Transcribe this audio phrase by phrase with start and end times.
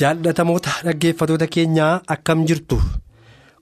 [0.00, 2.78] Jaallatamoota dhaggeeffatoota keenyaa akkam jirtu?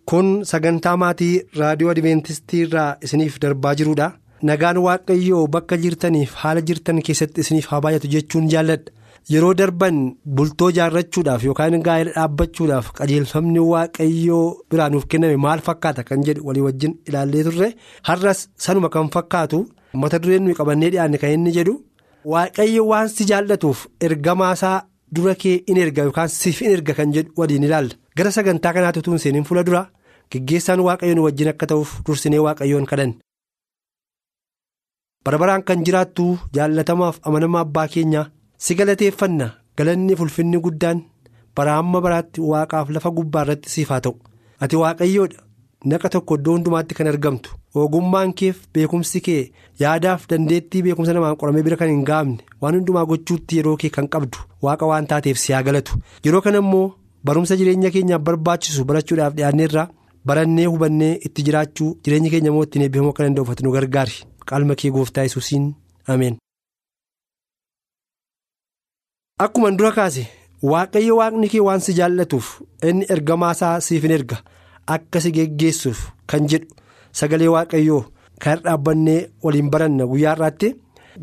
[0.08, 4.10] Kun sagantaa maatii raadiyoo adventistii irraa isiniif darbaa jirudha
[4.48, 8.92] nagaan waaqayyoo bakka jirtaniif haala jirtan keessatti isiniif haa baay'atu jechuun jaalladha.
[9.32, 9.98] Yeroo darban
[10.36, 16.60] bultoo jaarrachuudhaaf yookaan gaa'ela dhaabbachuudhaaf qajeelfamni waaqayyoo biraa nuuf kenname maal fakkaata kan jedhu walii
[16.66, 17.69] wajjin ilaallee turre.
[18.08, 19.62] Har'as sanuma kan fakkaatu?
[20.02, 21.74] Mata dureen nuyi qabannee dhiyaanne kan inni jedhu
[22.32, 24.82] waaqayyo waan si jaallatuuf ergamaasaa.
[25.16, 27.94] Dura kee in erga yookaan siif in erga kan jedhu waliin ilaalla.
[28.16, 29.83] Gara sagantaa kanaatti utuu hin seeniin fuula dura
[30.30, 33.16] geggeessaan waaqayyoon wajjin akka ta'uuf dursinee waaqayyoon kadhanne.
[35.25, 36.25] barbaraan kan jiraattu
[36.56, 38.27] jaallatamaaf amanamaa abbaa keenyaa
[38.64, 39.47] si galateeffanna
[39.78, 40.98] galanni ulfinni guddaan
[41.56, 44.14] bara amma baraatti waaqaaf lafa gubbaa irratti siif haa ta'u.
[44.60, 45.44] Ati waaqayyoodha
[45.92, 47.50] naqa tokko iddoo hundumaatti kan argamtu
[47.82, 49.42] ogummaan keef beekumsi kee
[49.82, 54.08] yaadaaf dandeettii beekumsa namaan qoramee bira kan hin gaafne waan hundumaa gochuutti yeroo kee kan
[54.14, 56.86] qabdu waaqa waan taateef si haa galatu yeroo kana immoo
[57.30, 59.88] barumsa jireenya keenyaaf barbaachisu barachuudhaaf dhiyaanneerraa
[60.30, 64.16] barannee hubannee itti jiraachuu jireenya keenya immoo ittiin eebbifamuu akka danda'uufatu nu gargaari
[64.52, 65.69] qalma kee gooftaa yesuusiin
[66.14, 66.36] ameen.
[69.44, 70.24] akkuma dura kaase
[70.72, 72.48] waaqayyo waaqni kee waan si jaallatuuf
[72.88, 74.36] inni ergamaasaa siif erga.
[74.87, 76.69] Akka si geggeessuuf kan jedhu
[77.12, 78.05] sagalee waaqayyoo
[78.45, 80.75] kan dhaabbannee waliin baranna guyyaa har'aatti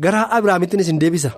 [0.02, 1.30] gara Abiraamittiin isin deebisa.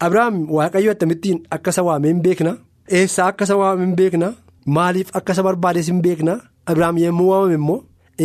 [0.00, 2.56] Abiraam waaqayyo akkamittiin akka isa waamee hin beekna
[3.00, 4.32] eessaa akka isa waamee hin beekna
[4.76, 7.78] maaliif akka isa barbaades hin beekna Abiraam yommuu waamame immoo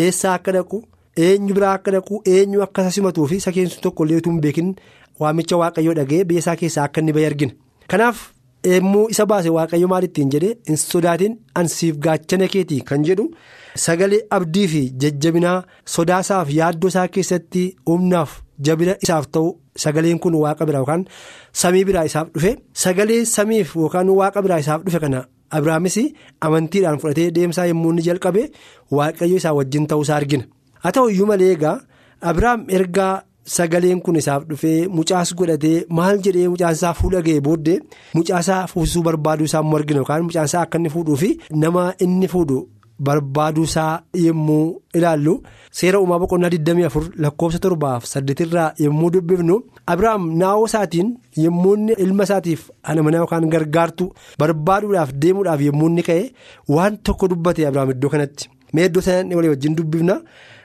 [0.06, 0.82] eessaa akka dhaqu
[1.28, 4.42] eenyu biraa akka dhaqu eenyu akka isa simatuu fi isa keessu tokko illee utuu hin
[4.48, 4.74] beekin
[5.20, 7.54] waamicha waaqayyoo dhaga'ee biyya keessaa akka inni bahe argina
[7.94, 8.37] kanaaf.
[8.64, 13.26] Eemmuu isa baase waaqayyo maal ittiin jedhee hin sodaatin ansiif gaachana keetii kan jedhu.
[13.86, 15.64] Sagalee abdii fi jajjabinaa
[15.96, 18.32] sodaasaaf yaaddoo isaa keessatti humnaaf
[18.70, 19.52] jabina isaaf ta'u
[19.84, 21.06] sagaleen kun waaqa biraa yookaan
[21.62, 22.56] samii biraa isaaf dhufe.
[22.74, 25.98] Sagalee samiif yookaan waaqa biraa isaaf dhufe kana abiraamis
[26.42, 28.50] amantiidhaan fudhatee deemsaa yommuu inni jalqabe
[28.92, 30.44] waaqayyo isaa wajjin ta'uusaa argina.
[30.84, 31.78] Haa ta'u iyyuu malee egaa
[32.22, 33.14] abiraam ergaa.
[33.56, 37.78] Sagaleen kun isaaf dhufee mucaas godhatee maal jedhee mucaasaa fuudha ga'ee booddee
[38.16, 41.30] mucaasaa fuusisuu barbaaduu isaa immoo argina yookaan mucaasaa akka inni fuudhuu fi
[41.62, 42.58] nama inni fuudhu
[43.08, 45.34] barbaaduu isaa yommuu ilaallu.
[45.80, 49.56] Seera uumaa boqonnaa 24 lakkoofsa torbaaf saddeetirraa yommuu dubbifnu
[49.94, 51.14] Abiraam naa'oo isaatiin
[51.46, 54.10] yommuu inni ilma isaatiif ana manaa yookaan gargaartu
[54.40, 56.24] barbaaduudhaaf deemuudhaaf yommuu inni ka'e
[56.76, 60.16] waan tokko dubbate Abiraam iddoo kanatti mee iddoo sanatti walii wajjin dubbifna.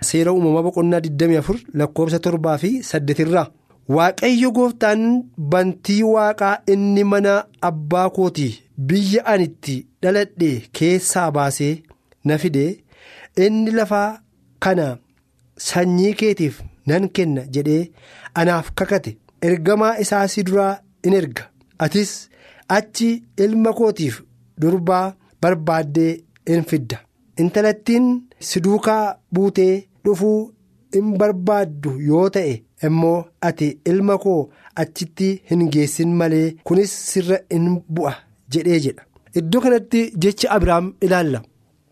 [0.08, 3.46] Seera uumamaa boqonnaa 24 lakkoofsa torbaa fi saddeetirraa
[3.96, 5.04] waaqayyo gooftaan
[5.52, 7.34] bantii waaqaa inni mana
[7.68, 8.52] abbaa kootii
[8.88, 11.74] biyya anitti dhaladhe keessaa baasee
[12.24, 12.64] na fide
[13.46, 14.08] inni lafaa
[14.66, 14.86] kana
[15.68, 17.90] sanyii keetiif nan kenna jedhee
[18.40, 19.16] anaaf kakate.
[19.46, 20.74] Ergamaa isaa si duraa
[21.06, 21.44] in erga.
[21.84, 22.10] Atis
[22.76, 23.08] achi
[23.44, 24.20] ilma kootiif
[24.60, 25.06] durbaa
[25.42, 26.12] barbaaddee
[26.54, 26.98] in fidda
[27.38, 28.06] intalattiin
[28.38, 29.88] si duukaa buutee.
[30.04, 30.38] dhufuu
[30.94, 32.54] hin barbaaddu yoo ta'e
[32.86, 34.40] immoo ati ilma koo
[34.82, 38.12] achitti hin geessin malee kunis sirra in bu'a
[38.56, 39.04] jedhee jedha
[39.40, 41.42] iddoo kanatti jecha abiraam ilaalla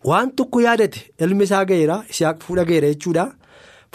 [0.09, 3.29] waan tokko yaadate ilmi isaa ga'eera isaaq fuudha ga'eera jechuudha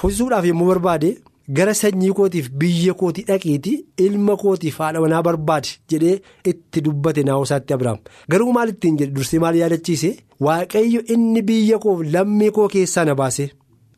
[0.02, 1.10] fuusisuudhaaf yommuu barbaade
[1.58, 3.74] gara sanyii kootiif biyya kootii dhaqiiti
[4.06, 6.16] ilma kootiif haadha manaa barbaade jedhee
[6.52, 7.98] itti dubbate naawusaatti abiraam
[8.30, 9.12] garuu maal ittiin jedhe?
[9.16, 10.10] Dursee maal yaadachiise?
[10.46, 13.46] Waaqayyo inni biyya koof lammii koo keessaa na baase.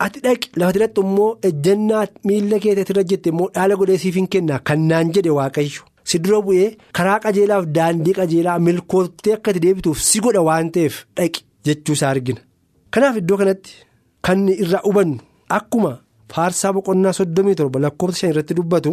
[0.06, 4.28] ati dhaqi lafati irratti immoo ejjennaa miila keetii irra jette immoo dhaala godhee siif hin
[4.34, 4.60] kenna.
[4.68, 5.82] Kan naan jedhe waaqayyo.
[6.10, 6.68] Si dura bu'ee
[6.98, 12.40] karaa qajeelaaf daandii qajeelaa milkoottee akka itti deebituuf si godha waan ta'eef dhaqi jechuusaa argina.
[12.94, 13.74] kanaaf iddoo kanatti
[14.26, 15.18] kan irraa hubannu
[15.58, 15.92] akkuma
[16.34, 18.92] faarsaa boqonnaa soddomii torba lakkoofsa shan irratti dubbatu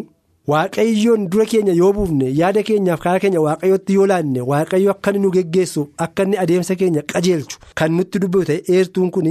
[0.52, 5.30] waaqayyoon dura keenya yoo buufne yaada keenyaaf karaa keenya waaqayyootti yoo laanne waaqayyo akka nu
[5.36, 7.56] geggeessuuf akka inni adeemsa keenya qajeelchu.
[7.78, 9.28] Kan nutti dubbatu ta'e eertuun kun.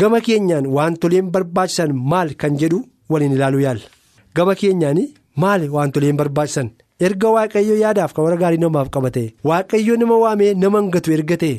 [0.00, 2.78] gama keenyaan wantoleen barbaachisan maal kan jedhu
[3.12, 3.86] waliin ilaaluu yaalla
[4.36, 4.98] gama keenyaan
[5.42, 6.68] maal wantoleen barbaachisan?
[7.06, 11.36] Erga waaqayyo yaadaaf kan warra gaarii namaaf qaba ta'e waaqayyo nama waamee nama hangatu erga
[11.42, 11.56] ta'e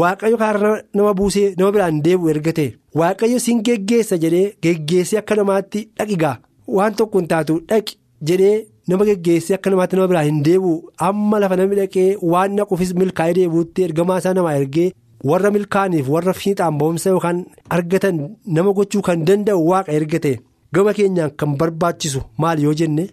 [0.00, 2.68] waaqayyo karaa nama buusee nama biraan deebi'u erga ta'e
[3.00, 6.36] waaqayyo siin geggeessa jedhee geggeessee akka namaatti dhaqigaa.
[6.76, 7.96] Waan tokko hin taatu dhaqi
[8.30, 10.74] jedhee nama geggeessee akka namaatti nama biraan hin deebi'u.
[11.08, 14.88] Amma lafa namni dhaqee waan naquufis milkaa'ee deebi'utti ergamaa isaa namaa ergee
[15.30, 17.44] warra milkaa'aniif warra fiixaan ba'umsa yookaan
[17.76, 20.38] argatan nama gochuu kan danda'u waaqa erga ta'e
[20.74, 23.04] gama keenyaan kan barbaachisu maal yoo jenne?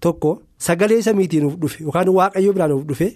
[0.00, 0.30] Tokko
[0.66, 3.08] sagalee samiitiin dhufe yookaan waaqayyo biraan dhufe.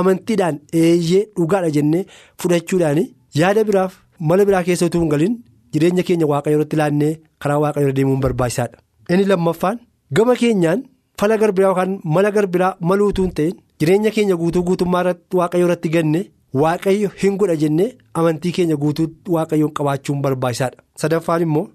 [0.00, 2.04] Amantiidhaan eeyyee dhugaadha jennee
[2.42, 3.00] fudhachuudhaan
[3.40, 3.92] yaada biraaf
[4.30, 5.34] mala biraa keessa utuu hin galin
[5.76, 7.12] jireenya keenya waaqayyo irratti ilaannee
[7.44, 8.76] karaa waaqayyo irra deemuun barbaachisaadha.
[9.10, 9.78] Inni lammaffaan
[10.18, 10.82] gama keenyaan
[11.20, 15.66] fala garbiraa yookaan mala garbiraa maluu utuu hin ta'in jireenya keenya guutuu guutummaa irratti waaqayyo
[15.68, 16.20] irratti ganne
[16.62, 17.88] waaqayyo hin godha jennee
[18.20, 20.78] amantii keenya guutuu waaqayyoon qabaachuun barbaachisaadha.
[21.02, 21.66] Sadaffaan immoo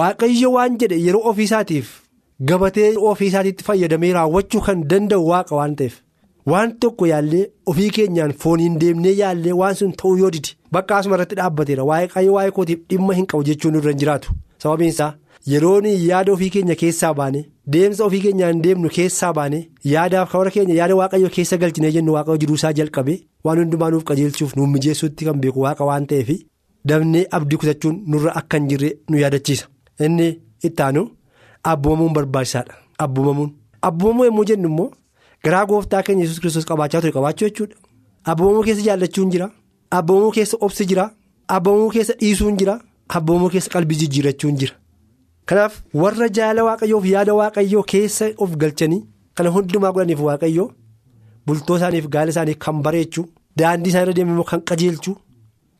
[0.00, 1.88] waaqayyo waan jedhe yeroo ofiisaatiif
[2.50, 5.94] gabatee ofiisaatiitti fayyadamee raawwachuu kan danda'u waaqa waan ta'eef.
[6.50, 11.14] Waan tokko yaallee ofii keenyaan fooniin deemnee yaallee waan sun ta'uu yoo didi bakka asuma
[11.16, 11.84] irratti dhaabbateera.
[11.90, 14.32] Waaqayyo waa'ee kootiif dhimma hin qabu jechuun irra hin jiraatu.
[14.62, 15.12] Sababiin isaa
[15.52, 17.40] yeroon yaada ofii keenya keessaa baane
[17.74, 19.60] deemsa ofii keenyaan deemnu keessaa baane
[19.92, 24.56] yaadaaf kawara keenya yaada waaqayyo keessa galchinee jennu waaqayyo jiruusaa jalqabe waan hundumaa nuuf qajeelchuuf
[24.56, 26.30] nuuf mijeessuutti kan beeku waaqa waan ta'eef
[26.92, 29.66] dabnee abdii kutachuun nurra akka hin jirre nu yaadachiisa.
[30.06, 30.28] Inni
[30.70, 31.08] ittaanu
[31.72, 32.74] abboomamuun barbaachisaadha.
[33.04, 33.50] Abboomamuun
[33.82, 34.90] abboomamuu yommuu jennu immoo.
[35.44, 37.12] Garaa gooftaa keenya yesus kiristoos qabaachaa ture.
[37.12, 37.76] Qabaachuu jechuudha.
[38.30, 39.50] Abboomamuu keessa jaallachuun jira.
[39.90, 41.04] Abboomamuu keessa obsi jira.
[41.48, 42.80] Abboomamuu keessa dhiisuun jira.
[43.08, 44.74] Abboomamuu keessa qalbii jijjiirrachuun jira.
[45.48, 49.02] Kanaaf warra jaala waaqayyoof yaada waaqayyoo keessa of galchanii
[49.36, 50.66] kana hundumaa godhaniif waaqayyoo
[51.46, 53.24] bultoo isaaniif gaala isaanii kan bareechuu
[53.58, 55.14] daandii isaan irra deemu kan qajeelchuu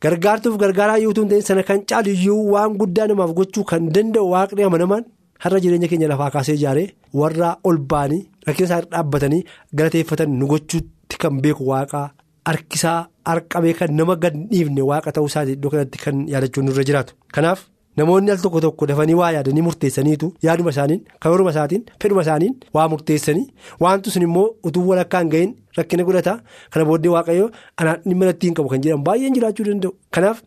[0.03, 4.63] gargaartuuf gargaaraa yoo ta'u sana kan caalu iyyuu waan guddaa namaaf gochuu kan danda'u waaqni
[4.69, 5.05] amanamaan
[5.45, 6.89] har'a jireenya keenya lafaa kaasee ijaaree
[7.21, 9.43] warra ol ba'anii rakkina isaa dhaabbatanii
[9.79, 12.06] galateeffatan nu gochuutti kan beeku waaqaa
[12.49, 12.99] harkisaa
[13.31, 17.12] harqabee kan nama gad dhiifne waaqa ta'uu isaati iddoo kanatti kan yaadachuun nurra jiraatu.
[17.35, 17.61] Kanaaf
[17.97, 22.89] namoonni al tokko tokko dafanii waa yaadanii murteessaniitu yaaduma isaaniin karooruma isaatiin fedhuma isaaniin waa
[22.93, 23.47] murteessanii
[23.85, 26.35] waanti sun immoo utuu walakkaa hin gahin rakkina godhata.
[26.71, 29.93] Kana booddee waaqayyo anaan dhimma natti hin qabu kan jedhan baay'een jiraachuu danda'u.
[30.15, 30.43] Kanaaf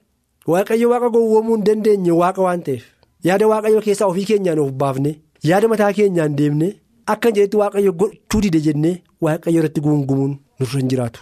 [0.54, 2.84] waaqayyo waaqa gowwoomuu hin dandeenye waaqa waan ta'eef.
[3.28, 5.12] yaada waaqayyo keessaa ofii keenyaan of baafne
[5.50, 6.70] yaada mataa keenyaan deemne
[7.14, 8.96] akka jedhetti waaqayyo gochuu dide jennee
[9.28, 11.22] waaqayyo irratti guungumuun nurra hin jiraatu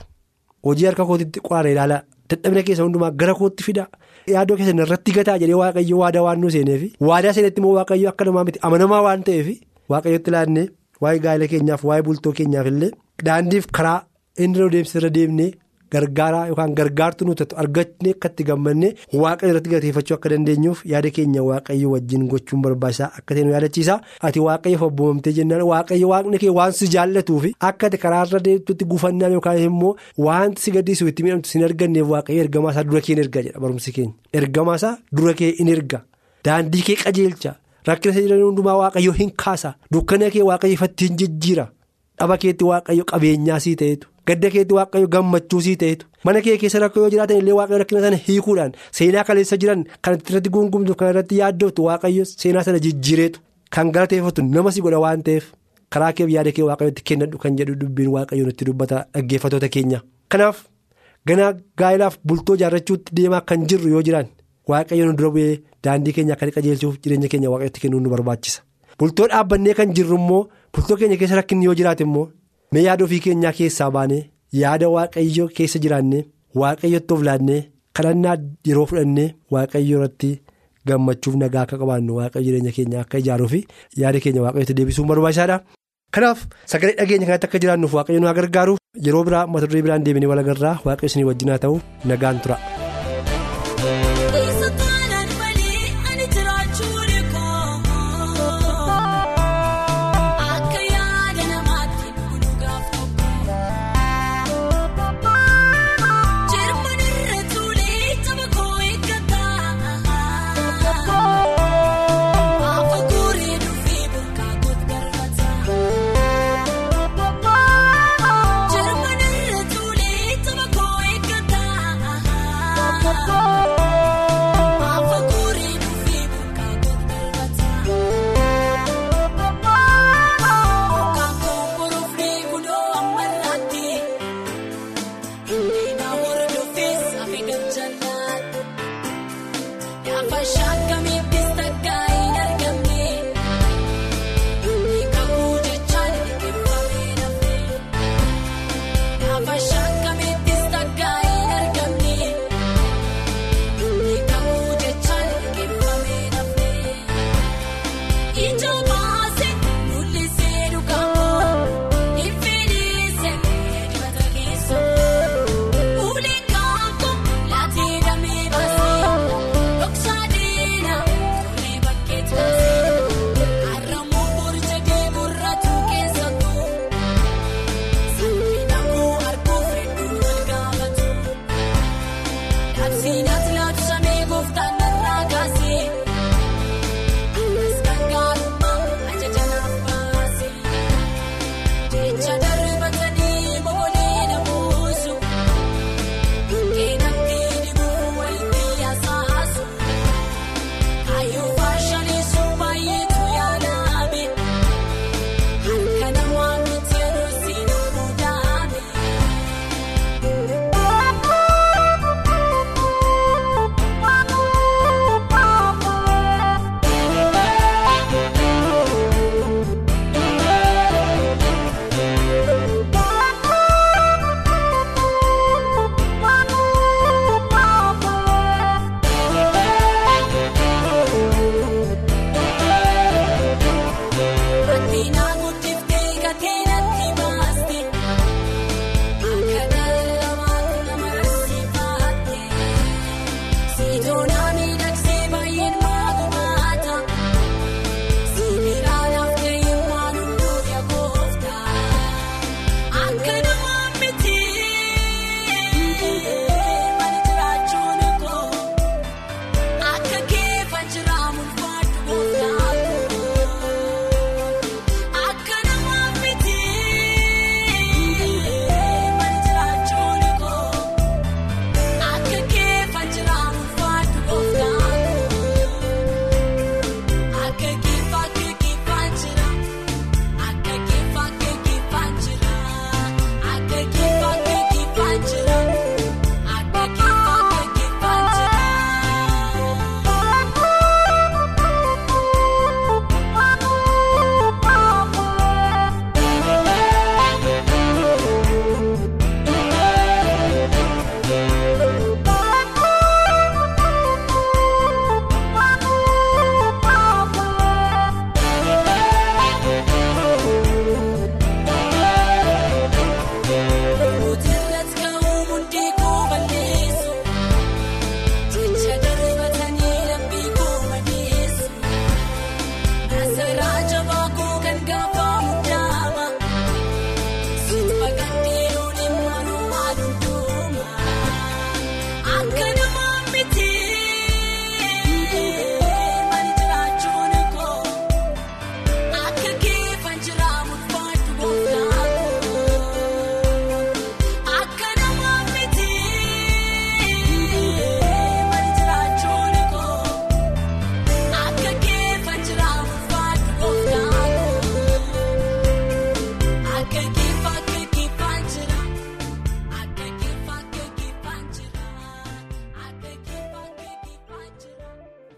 [0.68, 1.98] hojii harka kootitti qoraaree ilaala
[2.34, 3.86] dadhabina keessa hundumaa gara kootti fida
[4.34, 6.82] yaadoo keessan irratti gataa jedhee waaqayyo waadaa waan nu seeneef
[7.12, 9.48] waadaa seenetti immoo waaqayyo akka namaa miti amanamaa waan ta'eef
[9.94, 10.68] waaqayyotti ilaannee
[11.06, 12.92] waa'ee gaa'ela keenyaaf waa'ee bultoo keenyaaf illee
[13.30, 13.98] daandiif karaa
[14.44, 15.52] inni irra deemsirra deemnee.
[15.94, 18.90] Gargaaraa yookaan gargaartu nuti argachuu akka itti gammanne
[19.22, 23.96] waaqayyo irratti galateeffachuu akka dandeenyuuf yaada keenya waaqayyo wajjin gochuun barbaachisaa akka ta'e nu yaadachiisa
[24.30, 29.34] ati waaqayyoof abboomamtee jennaan waaqayyo waaqni kee waan si jaallatuuf akka ati karaarra deemtutti gufannaan
[29.38, 29.96] yookaan immoo
[30.28, 33.60] wanti si gaddisiisu itti miidhamtu sin arganneef waaqayyo ergamaa isaa dura kee in erga jedha
[33.66, 34.14] barumsi keenya.
[34.34, 36.04] Ergamaa isaa dura kee in erga.
[36.46, 37.56] Daandii kee qajeelcha.
[37.88, 39.74] Rakkina isa jiran hundumaa waaqayyo hin kaasa.
[39.94, 41.66] Dukkana kee waaqayyo ifatti hin jijjiira.
[42.20, 44.08] Dhaba keetti waaqayyo qabeenyaa sii ta'etu.
[44.30, 48.02] Gadda keetti waaqayyo gammachuu sii ta'etu mana kee keessa rakkoo yoo jiraatan illee waaqayyo rakkina
[48.08, 53.40] sana hiikuudhaan seenaa kaleessa jiran kan irratti guungumtu kan irratti yaaddoftu waaqayyo seenaa sana jijjiireetu
[53.78, 55.46] kan galateeffatu nama si godha waan ta'eef
[55.96, 60.00] karaa keef yaada kee waaqayyotti kennadhu kan jedhu dubbiin waaqayyo nutti dubbata dhaggeeffatoota keenya.
[60.32, 60.58] kanaaf
[61.28, 64.28] ganaa gaa'ilaaf bultoo ijaarrachuutti deemaa kan jirru yoo jiran
[64.72, 68.62] waaqayyo nu dura bu'ee daandii keenya akka qajeelchuuf jireenya keenya waaqayyotti kennuun nu barbaachisa
[69.00, 70.42] bultoo dhaabbannee kan jirru immoo
[70.74, 72.28] bultoo keenya keessa rakkinni yoo jiraate immoo.
[72.74, 74.22] Mee yaada ofii keenyaa keessaa baanee
[74.62, 76.24] yaada waaqayyo keessa jiraannee
[76.62, 77.60] waaqayyotti of laannee
[78.00, 78.36] kadhannaa
[78.70, 80.32] yeroo fudhannee waaqayyo irratti
[80.92, 83.60] gammachuuf nagaa akka qabaannu waaqayyo jireenya keenya akka ijaaruu fi
[84.04, 85.58] yaada keenya waaqayyotti deebisuun barbaachisaadha.
[86.16, 86.40] kanaaf
[86.74, 88.74] sagalee dhageenya kanatti akka jiraannuuf waaqayyo nu gargaaru
[89.08, 91.76] yeroo biraa mata duree biraan deebinee wal agarraa waaqayyo isinii wajjin haa ta'u
[92.12, 92.58] nagaan tura.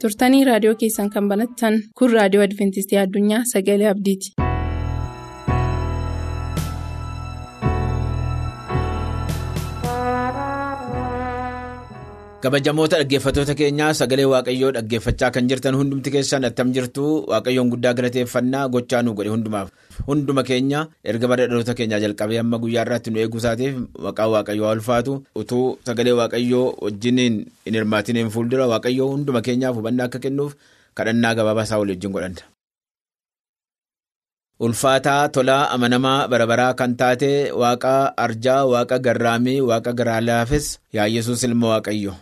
[0.02, 4.51] Turtanii raadiyoo keessan kan banattan kun raadiyoo adventistii addunyaa sagalee abdiiti.
[12.44, 18.64] Kabajamoota dhaggeeffattoota keenyaa sagalee waaqayyoo dhaggeeffachaa kan jirtan hundumti keessan attam jirtu waaqayyoon guddaa galateeffannaa
[18.76, 19.68] gochaa nu godhe hundumaaf.
[20.08, 20.80] Hunduma keenya
[21.14, 25.14] erga bara dhaloota keenyaa jalqabee amma guyyaa irraatti nu eeguu isaatiif maqaa waaqayyoo ulfaatu.
[25.42, 30.56] Utuu sagalee waaqayyoo wajjiniin hin hirmaatiniin fuuldura waaqayyoo hunduma keenyaaf hubannaa akka kennuuf
[30.98, 32.44] kadhannaa gabaabaa isaa walii wajjin godhanna.
[34.66, 37.30] ulfaataa tolaa amanamaa barabaraa kan taate
[37.62, 37.94] waaqa
[38.26, 40.68] arjaa waaqa garraamii waaqa garaa laafes
[40.98, 42.14] yaa yesuus ilma waaqayyo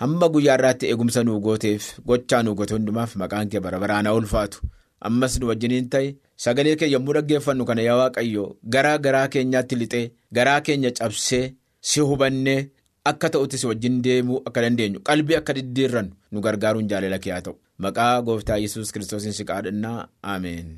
[0.00, 4.60] hamma guyyaa irraatti eegumsa nuu gooteef gochaa nuu goote hundumaaf maqaan kee barabaraan haa ulfaatu.
[5.08, 6.08] Ammas nu wajjiniin ta'e
[6.44, 10.04] sagalee kee yommuu dhaggeeffannu kana yaa waaqayyo garaa garaa keenyaatti lixee
[10.38, 11.44] garaa keenya cabsee
[11.92, 12.60] si hubannee
[13.10, 17.42] akka ta'utti si wajjin deemuu akka dandeenyu qalbii akka diddiirrannu nu gargaaruun jaalala kee haa
[17.48, 17.56] ta'u.
[17.84, 20.68] Maqaa gooftaa yesuus kiristoosiin si kadhannaa ameen.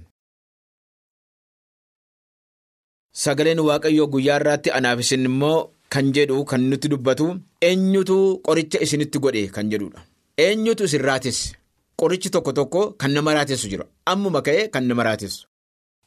[3.22, 5.58] Sagaleen waaqayyoo guyyaa irraatti anaaf isin immoo
[5.92, 7.26] kan jedhu kan nutti dubbatu
[7.68, 10.00] eenyutu qoricha isinitti godhe kan jedhudha.
[10.44, 11.54] Eenyutu isin raatesse
[12.00, 15.42] qorichi tokko tokko kan nama raatessu jira ammuma ka'ee kan nama raatessu.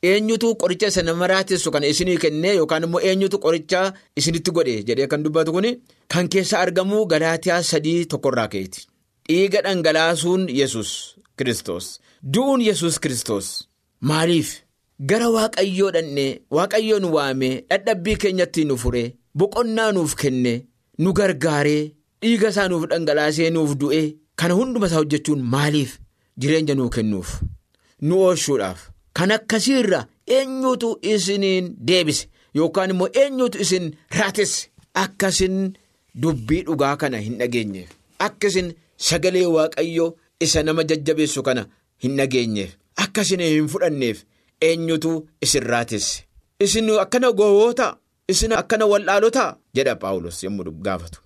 [0.09, 3.81] Eenyutu qoricha isa nama raatessu kan isinii kennee yookaan immoo eenyutu qoricha
[4.21, 5.67] isinitti godhe jedhee kan dubbatu kun
[6.13, 8.81] kan keessa argamu galaatiyaa sadii tokkorraa ka'eeti.
[9.29, 10.89] Dhiiga dhangalaasuun yesus
[11.37, 11.85] kristos
[12.33, 13.47] du'uun yesus kristos
[14.09, 14.49] maaliif?
[15.09, 20.53] Gara waaqayyoo dhannee waaqayyoo nu waamee dhadhabbii keenyatti nu furee boqonnaa nuuf kenne
[20.99, 21.83] nu gargaaree
[22.21, 24.05] dhiiga isaa nuuf dhangalaasee nuuf du'ee
[24.39, 25.97] kana hunduma isaa hojjechuun maaliif
[26.39, 27.29] jireenya nuu kennuuf?
[28.01, 28.79] Nu oolchuudhaaf.
[29.13, 29.99] Kan akkasiirra
[30.35, 32.27] eenyutu isiniin deebise?
[32.55, 33.85] Yookaan immoo eenyutu isin
[34.17, 34.69] raatesse
[35.03, 35.57] akkasin
[36.21, 37.89] dubbii dhugaa kana hin dhageenyeef
[38.27, 38.73] akkasin
[39.07, 40.09] sagalee waaqayyoo
[40.47, 41.65] isa nama jajjabeessu kana
[42.03, 42.71] hin dhageenyeef
[43.03, 44.23] akkasin hin fudhanneef.
[44.61, 45.11] Eenyutu
[45.41, 46.23] isin raatesse
[46.65, 47.87] isin akkana gowwoota
[48.27, 49.57] isin akkana wallaalota?
[49.75, 51.19] Jedha Paawulos yommuu gaafatu.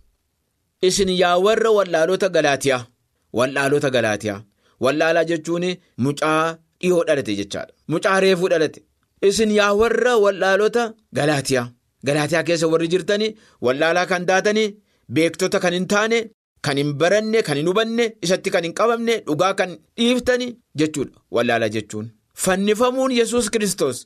[0.81, 2.85] Isin yaa warra wallaalota galaatiyaa?
[3.33, 4.41] Wallaalota galaatiyaa.
[4.81, 5.65] Wallaalaa jechuun
[5.97, 7.73] mucaa dhiyoo dhalate jechaadha.
[7.87, 8.81] Mucaa reefuu dhalate.
[9.21, 11.71] Isin yaa warra wallaalota galaatiyaa?
[12.05, 14.75] Galaatiyaa keessa warri jirtanii wallaalaa kan taatanii
[15.13, 16.29] beektota kan hin taane
[16.61, 21.19] kan hin baranne kan hin hubanne isatti kan hin qabamne dhugaa kan dhiiftanii jechuudha.
[21.31, 22.09] Wallaalaa jechuun.
[22.45, 24.05] Fannifamuun yesus kristos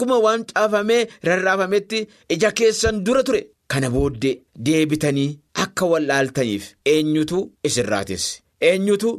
[0.00, 1.98] akkuma waan caafamee rarraafametti
[2.34, 3.40] ija keessan dura ture.
[3.68, 9.10] Kana booddee deebitanii akka wallaaltaniif eenyutu isin raatesse eenyutu?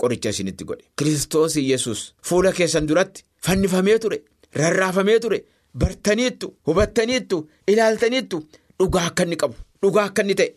[0.00, 0.84] Qoricha isinitti godhe.
[0.96, 4.18] Kristos yesus fuula keessan duratti fannifamee ture
[4.60, 5.38] rarraafamee ture
[5.80, 7.38] bartaniittu hubattaniittu
[7.72, 8.42] ilaaltaniittu
[8.78, 10.50] dhugaa akka inni qabu dhugaa akka inni ta'e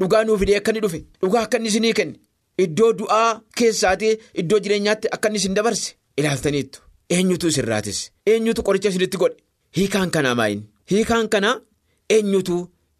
[0.00, 2.18] dhugaa nuuf fidee akka inni dhufe dhugaa akka inni isinii kenne
[2.64, 5.94] iddoo du'aa keessaatii iddoo jireenyaatti akka inni isin dabarse.
[6.20, 6.80] Ilaaltaniittu
[7.16, 9.36] eenyutu isin raatesse eenyutu qoricha isinitti godhe?
[9.76, 11.56] Hiikaan kanaa maayin hiikaan kanaa
[12.16, 12.56] eenyutu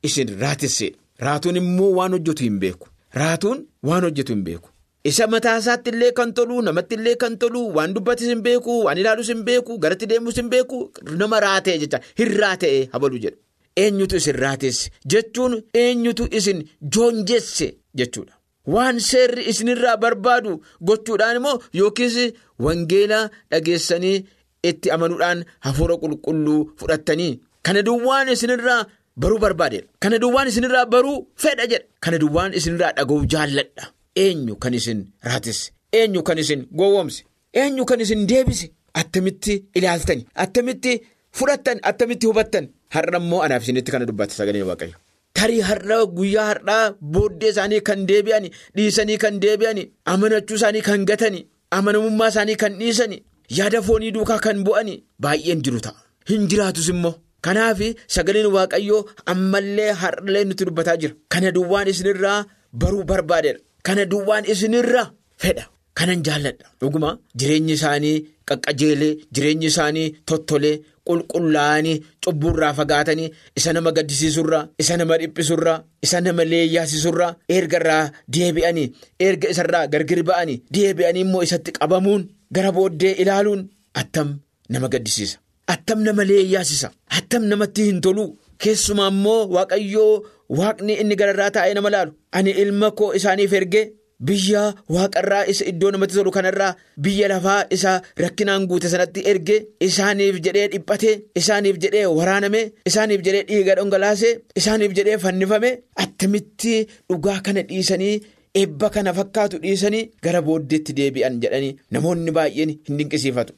[0.09, 2.89] isin raatesseedha raatuun immoo waan hojjetu hin beeku.
[3.21, 4.69] Raatuun waan hojjetu hin beeku.
[5.11, 8.99] Isa mataa isaatti illee kan tolu namatti illee kan tolu waan dubbatis hin beeku waan
[9.03, 10.79] ilaalus hin beeku garatti deemus hin beeku
[11.23, 13.39] nama raatee jecha hin raatee habalu jedhu.
[13.85, 16.63] Eenyutu isin raatesse jechuun eenyutu isin
[16.97, 17.69] joonjesse
[18.01, 18.35] jechuudha.
[18.67, 20.53] Waan seerri isinirraa barbaadu
[20.89, 22.17] gochuudhaan immoo yookiis
[22.65, 23.19] wangeela
[23.51, 24.25] dhageessanii
[24.71, 29.89] itti amanuudhaan hafuura qulqulluu fudhattanii kana duwwaan isinirraa baruu barbaadeedha.
[30.03, 31.85] Kana duwwaan isinirraa baruu fedha jedha.
[32.01, 33.85] Kana duwwaan isinirraa dhaga'uu jaalladha.
[34.25, 35.73] Eenyu kan isin raatesse?
[35.93, 37.25] Eenyu kan isin gowwoomse?
[37.53, 38.71] Eenyu kan isin deebise?
[38.95, 40.27] Attamitti ilaaltani?
[40.35, 40.93] Attamitti
[41.33, 41.79] fudhattan?
[41.83, 42.69] Attamitti hubattan?
[42.95, 44.97] Har'a immoo anaaf isinitti kana dubbata sagaleen waaqayyo.
[45.39, 51.41] Tarii har'a guyyaa har'aa booddee isaanii kan deebi'ani dhiisanii kan deebi'ani amanachuu isaanii kan gatani
[51.77, 53.19] amanamummaa isaanii kan dhiisani
[53.59, 55.97] yaada foonii duukaa kan bu'ani baay'een jiru ta'a.
[56.31, 57.15] Hin jiraatus immoo
[57.47, 57.81] kanaaf
[58.17, 61.15] sagaleen waaqayyoo ammallee har'alee nutti dubbataa jira.
[61.33, 62.41] Kana duwwaan isinirraa
[62.81, 65.11] baruu barbaadeedha kana duwwaan isinirraa
[65.43, 65.65] fedha.
[65.99, 66.67] Kanan jaalladha.
[66.81, 68.17] Dhuguma jireenyi isaanii
[68.49, 70.77] qaqqajeelee jireenyi isaanii tottolee
[71.09, 73.29] qulqullaa'anii cubbuurraa fagaatanii
[73.61, 78.05] isa nama gaddisiisurraa isa nama dhiphisurraa isa nama leeyyaasisurraa erga irraa
[78.37, 78.87] deebi'anii
[79.29, 83.63] erga isarraa gargari ba'anii deebi'anii immoo isatti qabamuun gara booddee ilaaluun
[84.03, 84.29] attam
[84.69, 85.39] nama gaddisiisa
[85.75, 88.25] attam nama leeyyaasisa attam namatti hin tolu
[88.65, 90.13] keessumaa immoo waaqayyoo
[90.61, 93.85] waaqni inni gararraa taa'ee nama laalu ani ilma koo isaaniif ergee.
[94.29, 94.63] Biyya
[94.95, 99.57] waaqarraa isa iddoo namatti tolu kanarraa biyya lafaa isa rakkinaan guute sanatti erge
[99.87, 105.71] isaaniif jedhee dhiphatee isaaniif jedhee waraaname isaaniif jedhee dhiiga dhongolaasee isaaniif jedhee fannifame
[106.05, 106.75] attamitti
[107.11, 108.15] dhugaa kana dhiisanii
[108.61, 113.53] eebba kana fakkaatu dhiisanii gara booddeetti deebi'an jedhanii namoonni baay'een hin dinqisiifatu.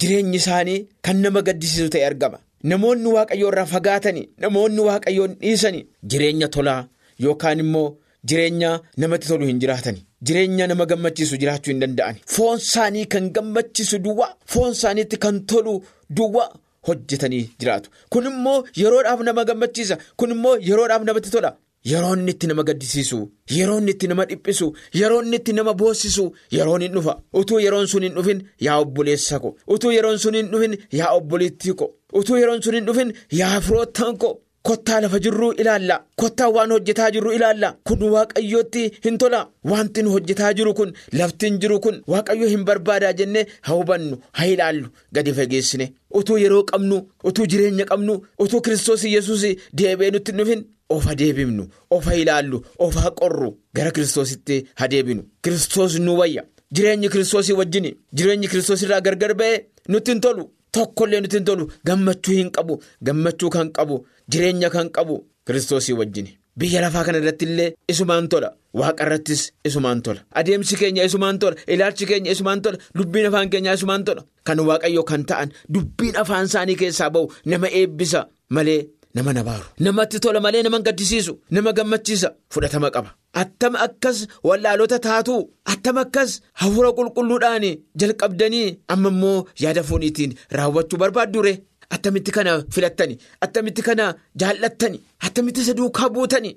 [0.00, 2.38] Jireenyi isaanii kan nama gaddisiisu ta'e argama.
[2.70, 6.80] Namoonni waaqayyoo irraa fagaatanii namoonni waaqayyoon dhiisanii jireenya tolaa
[7.24, 7.88] yookaan immoo.
[8.28, 8.70] Jireenya
[9.02, 10.00] namatti tolu hin jiraatani.
[10.22, 12.20] Jireenya nama gammachiisu jiraachuu hin danda'ani.
[12.26, 15.74] Foon isaanii kan gammachiisu duwwaa foon isaaniitti kan tolu
[16.10, 16.48] duwwaa
[16.88, 17.90] hojjetanii jiraatu.
[18.10, 19.98] Kun immoo yeroodhaaf nama gammachiisa.
[20.16, 21.56] Kun immoo yeroodhaaf namatti tola.
[21.84, 23.18] Yeroo inni itti nama gaddisiisu,
[23.56, 24.66] yeroo inni itti nama dhiphisu,
[25.00, 27.14] yeroo inni itti nama boossisu, yeroon hin dhufa.
[27.40, 29.54] Utuu yeroon sun hin dhufin yaa obboleessa ko.
[29.74, 31.86] Utuu yeroon sun hin dhufin yaa obboleettii ko.
[32.12, 34.40] Utuu yeroon sun hin dhufin yaa firoottan ko.
[34.62, 36.04] Kottaa lafa jirru ilaalla.
[36.16, 37.76] Kottaa waan hojjetaa jirru ilaalla.
[37.84, 39.40] Kun waaqayyootti hin tola.
[39.64, 44.18] Wanti nu hojjetaa jiru kun lafti hin jiru kun waaqayyo hin barbaadaa jennee haa hubannu
[44.32, 45.92] haa ilaallu gadi fageessine.
[46.10, 52.14] Utuu yeroo qabnu utuu jireenya qabnu utuu kiristoos yesus deebi'ee nutti dhufin ofa deebifnu ofa
[52.14, 55.22] ilaallu ofa qorru gara kiristoositti haa deebinu.
[55.42, 56.44] Kiristoos nu wayya.
[56.74, 60.50] Jireenyi kiristoosii wajjin jireenyi kiristoos irraa gargar ba'ee nutti hin tolu.
[60.78, 62.74] Tokkollee nutti hin tolu gammachuu hin qabu
[63.06, 63.96] gammachuu kan qabu
[64.30, 66.28] jireenya kan qabu kiristoosii wajjin.
[66.58, 68.48] Biyya lafaa kana irratti illee isumaan tola.
[68.78, 70.20] Waaqa irrattis isumaan tola.
[70.40, 71.56] Adeemsi keenya isumaan tola.
[71.74, 72.78] Ilaalchi keenya isumaan tola.
[72.98, 74.22] Dubbiin afaan keenyaa isumaan tola.
[74.46, 78.80] Kan waaqayyo kan ta'an dubbiin afaan isaanii keessaa ba'u nama eebbisa malee
[79.14, 79.64] nama nabaaru.
[79.86, 82.28] Namatti tola malee nama gaddisiisu nama gammachiisa.
[82.52, 83.10] Fudhatama qaba.
[83.34, 85.34] Attam akkas wallaalota taatu
[85.72, 87.64] attam akkas hafuura qulqulluudhaan
[88.00, 91.52] jalqabdanii amma immoo yaada fooniitiin raawwachuu barbaaddure
[91.94, 94.06] attamitti kana filattani attamitti kana
[94.40, 96.50] jaallattani attamitti isa duukaa buutani.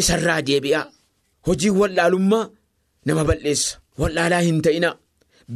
[0.00, 0.84] Isarraa deebi'aa
[1.46, 2.50] hojiin wallaalummaa
[3.06, 3.78] nama balleessa.
[4.00, 4.90] Wallaalaa hin ta'ina.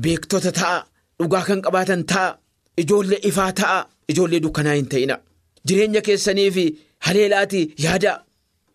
[0.02, 0.84] Beektota ta'a.
[1.18, 2.36] Dhugaa kan qabaatan ta'a.
[2.82, 3.86] Ijoollee ifaa ta'a.
[4.10, 5.16] Ijoollee dukkanaa hin ta'ina.
[5.66, 6.64] Jireenya keessanii fi
[7.06, 8.12] haleelaatii yaada.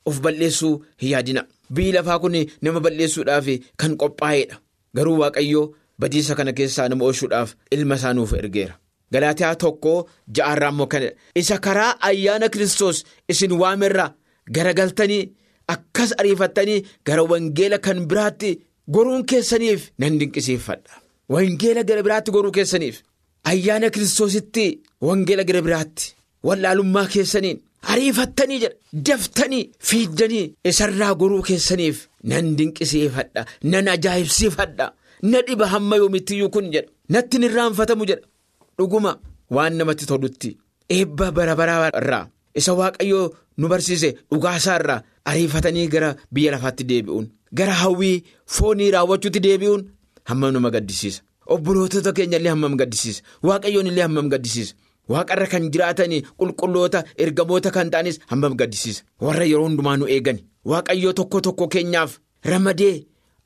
[0.06, 1.44] Of balleessuu hin yaadina.
[1.76, 3.48] Biyyi lafaa kun nama balleessuudhaaf
[3.80, 4.56] kan qophaa'edha.
[4.96, 5.66] Garuu Waaqayyoo
[6.00, 8.74] badiisa kana keessaa nama oolchuudhaaf ilma isaa nuuf ergeera.
[9.14, 9.94] Galaatiyaa tokko
[10.38, 11.16] ja'arraa immoo kanadha.
[11.36, 14.10] Isa karaa ayyaana Kiristoos isin waamerraa
[14.56, 15.24] garagaltanii
[15.74, 18.52] akkas ariifattanii gara wangeela kan biraatti
[18.94, 20.94] goruun keessaniif nan dinqisiifadha.
[21.34, 23.02] Wangeela gara biraatti goruu keessaniif
[23.52, 24.66] ayyaana Kiristoositti
[25.08, 26.14] wangeela gara biraatti
[26.48, 27.60] wallaalummaa keessaniin.
[27.88, 28.76] Ariifattanii jedha.
[28.94, 34.92] Daftanii fiiddanii isarraa goruu keessaniif nan dinqisiifadha nan ajaa'ibsiifadha.
[35.24, 36.90] Na dhiba hamma yoomittiyyuu kun jedha.
[37.10, 38.28] Natti hin irraanfatamu jedha.
[38.78, 39.18] Dhuguma
[39.50, 40.58] waan namatti tolutti
[40.90, 43.26] eebba bara baraa irraa isa waaqayyoo
[43.58, 48.24] nu barsiise dhugaasaa irraa ariifatanii gara biyya lafaatti deebi'uun gara hawwii
[48.56, 49.84] foonii raawwachuutti deebi'uun
[50.32, 51.22] hammam nama gaddisiisa
[51.56, 54.76] obbolootota keenya illee hammam gaddisiisa waaqayyoon illee hammam gaddisiisa.
[55.12, 59.04] Waaqarra kan jiraatan qulqulloota ergamoota kan ta'anis hammam gaddisiisa?
[59.22, 60.40] Warra yeroo hundumaa nu eegan
[60.72, 62.12] waaqayyoo tokko tokko keenyaaf
[62.52, 62.96] ramadee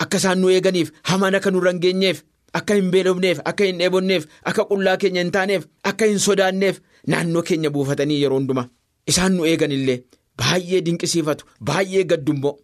[0.04, 2.23] akka isaan nu eeganiif hamaan akka nu rangeenyeef
[2.60, 7.43] akka hin beelofneef akka hin dheebonneef akka qullaa keenya hin taaneef akka hin sodaanneef naannoo
[7.49, 8.67] keenya buufatanii yeroo hundumaa
[9.13, 9.97] isaan nu eegan illee
[10.41, 12.56] baay'ee dinqisiifatu baay'ee gaddummoo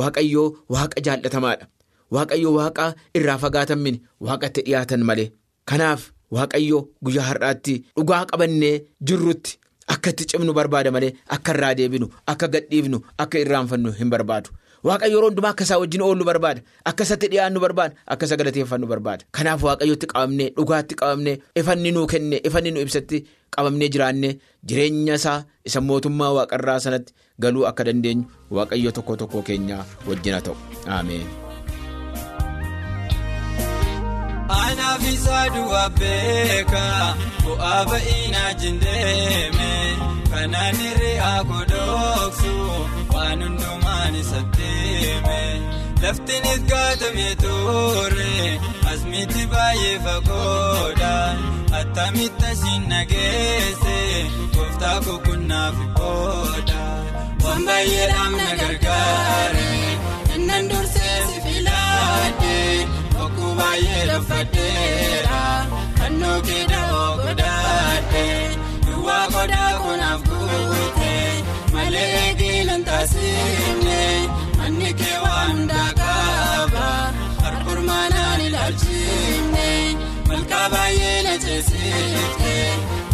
[0.00, 1.66] waaqayyoo waaqa jaallatamaadha.
[2.14, 2.84] Waaqayyoo waaqa
[3.20, 5.28] irraa fagaatan mini waaqatti dhiyaatan malee.
[5.70, 6.02] Kanaaf.
[6.36, 8.74] Waaqayyo guyyaa har'aatti dhugaa qabannee
[9.10, 9.58] jirrutti
[9.94, 14.50] akka itti cimnu barbaada malee akka irraa deebinu akka gadhiifnu akka irraanfannu hin barbaadu.
[14.88, 16.60] Waaqayyo yeroo hundumaa akka isaa wajjin oollu barbaada
[16.90, 19.24] akka isatti dhiyaannu barbaada akka isa galateeffannu barbaada.
[19.32, 23.24] Kanaaf waaqayyotti qabamnee dhugaatti qabamnee ifanni nuu kenne ifanni nu ibsatti
[23.56, 24.32] qabamnee jiraannee
[24.68, 25.40] jireenya isaa
[25.72, 27.12] isa mootummaa waaqarraa sanatti
[27.42, 28.24] galuu akka dandeenyu
[28.60, 30.56] waaqayyo tokko tokko keenyaa wajjin haa ta'u
[31.00, 31.26] ameen.
[34.68, 36.84] Anaaf isaa du'a beeka
[37.44, 39.70] bu'aa ba'inaa jindeeme
[40.32, 42.54] kanaan hir'aa godhoksu
[43.14, 45.40] waan hundumaan isa deeme
[46.02, 48.34] laftinis gaatamee ture
[48.92, 51.14] asmitti baay'ee fagoodha
[51.80, 53.96] attamitti asiin nageesse
[54.56, 56.82] gooftaa kokunnaaf booda
[57.44, 59.68] waan baay'eedhaaf na gargaare
[60.36, 62.56] innan dursee si filaadhe.
[63.60, 65.40] baay'ee laffadheera
[66.00, 68.26] hannoo keedhaa godaadhe
[68.86, 71.14] duwwaa godaa kunaaf guute
[71.74, 74.00] malee eegilan taasifne
[74.58, 76.86] manni kee waan daakaaba
[77.44, 79.68] harkurmaanaan ilaalchifne
[80.28, 82.54] malkaa baay'ee na ceesifte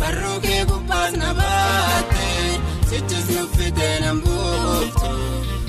[0.00, 2.28] barruu kee gubbaas na baatte
[2.90, 5.12] sichis nuffitee na mbuufte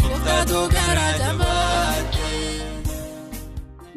[0.03, 1.44] murtaatoo garaa jabaa.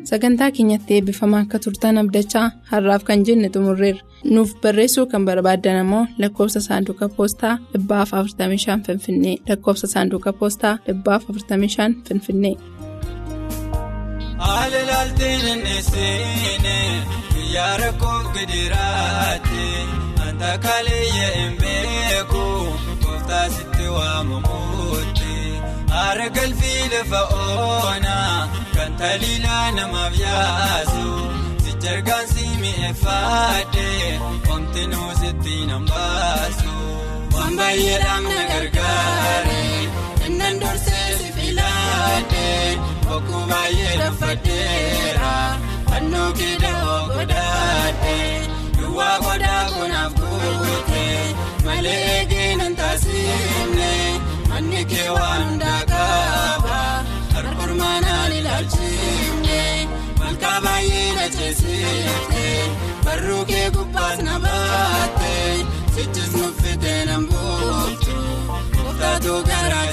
[0.08, 4.02] Sagantaa keenyatti eebbifamaa akka turtan abdachaa har'aaf kan jenne xumurreerra.
[4.34, 12.54] Nuuf barreessuu kan barbaaddan ammoo lakkoofsa saanduqa poostaa 45 Finfinnee lakkoofsa saanduqa poostaa 45 Finfinnee.
[14.44, 16.76] Haala laalteen inneessine
[17.34, 19.66] guyyaa rakkoof gidiraatti
[20.26, 22.44] anta kaleeyya hin beeku
[23.04, 24.77] gooftaa sitti waamamuutti
[25.92, 28.38] haara galfii lafa oonaa
[28.76, 31.06] kan taliilaa namaaf yaasu.
[31.64, 34.10] Sijargaan si mi'eeffaadhee
[34.48, 36.74] wanti nuusitti nan baasu.
[37.34, 39.60] Waan baay'eedhaan na gargaare
[40.26, 42.70] innan dursee si filaadhee.
[43.08, 45.32] Bokkuu baay'ee laffadheera
[45.90, 47.47] fannoo kiidhaa godhaadhee
[61.54, 62.46] ceesifte
[63.04, 65.32] barruu kee gubbaas na baatte
[65.94, 68.16] sichis nuffitee nan buuftu
[68.76, 69.86] kuftaatoo garaa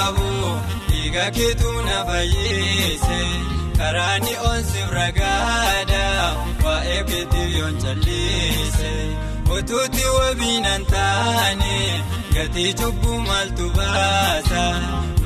[0.00, 0.28] qabu
[0.88, 3.20] dhiiga keetu na fayyise
[3.78, 6.04] karaa ni onsiif ragaadha
[6.64, 8.92] waa'ee keetii yoon callise
[9.56, 11.74] utuutti wabiinan taane
[12.36, 14.64] gatii cubbuu maaltu baasa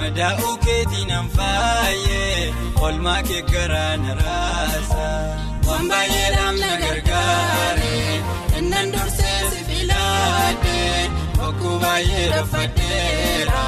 [0.00, 2.44] madaa'uu keetii nan faayyee
[2.88, 5.06] olmaa kee garaa na raasa.
[5.68, 7.96] Waan baay'eedhaan na gargaare
[8.60, 11.02] innan dursee si filaadhee.
[11.38, 13.60] Bokkuu baay'ee laffadheera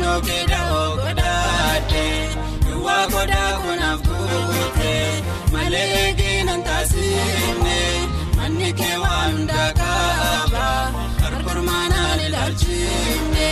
[0.00, 2.28] keedhaa godhaadhee
[2.66, 7.78] duwwaa godhaa kunaaf guutee malee eegeen taasifne
[8.36, 10.66] manni kee waan hundaa qaba
[11.22, 13.48] harkurmaanaan ilaalchifne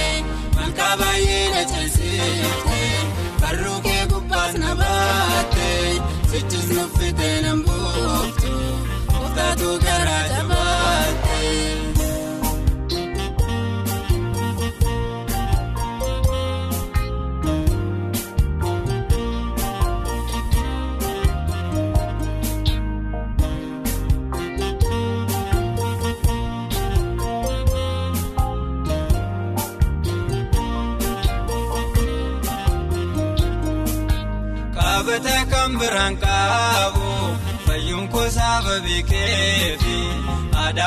[0.57, 2.83] malkaa baay'ee na ceesifte
[3.40, 5.70] barruu kee gubbaas na baatte
[6.30, 8.52] sichis nuffitee nan buuftu
[9.12, 10.23] kuftaatoo garaa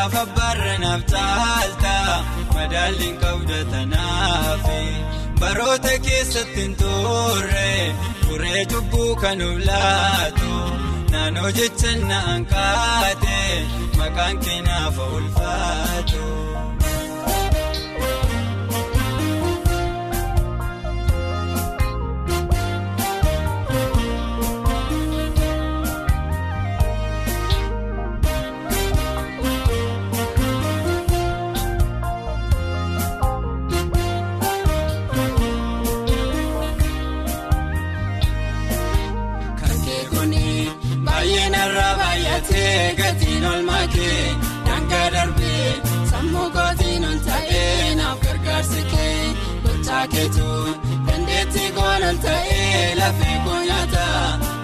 [0.08, 1.96] aadaaf abbaarra naaf caalta
[2.56, 4.80] madaalliin qabda tanaafi
[5.41, 7.67] baroota keessatti hin turre
[8.24, 10.54] turee cubbuu kan laatu
[11.12, 13.39] naannoo jecha na'an kaate
[14.00, 16.46] maqaan keenyaaf ulfaatu.
[51.08, 54.06] Dandeettii koon ol ta'ee lafee koo nyaata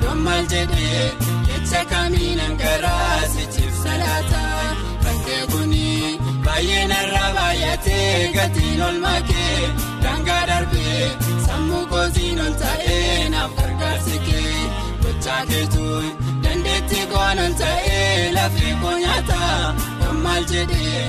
[0.04, 1.12] yommal jedhee
[1.48, 4.44] jecha kamiinan garaa sichiif salaata
[5.04, 9.70] bakkee kuni baay'ee narraa baay'atee gatiin olmaa kee
[10.04, 11.12] daangaa darbee
[11.48, 14.56] sammuu kootiin ol ta'ee naaf gargaarsi kee
[15.04, 16.06] gochaa keetuun.
[16.44, 19.42] dandeettii koon ol ta'ee lafee koo nyaata
[20.06, 21.04] yommal jedhee.